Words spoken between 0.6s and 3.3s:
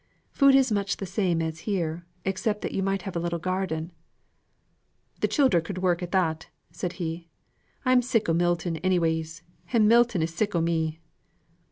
much the same as here, except that you might have a